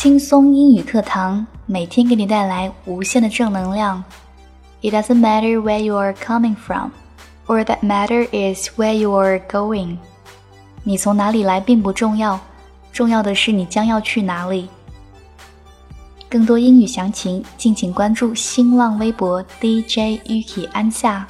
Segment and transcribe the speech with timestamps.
[0.00, 4.04] 轻松英语课堂，每天给你带来无限的正能量。
[4.80, 6.92] It doesn't matter where you are coming from,
[7.48, 9.96] or that matter is where you are going。
[10.84, 12.38] 你从哪里来并不重要，
[12.92, 14.68] 重要的是你将要去哪里。
[16.28, 21.26] 更多英语详情，敬请关注新浪微博 DJ Yuki 安夏。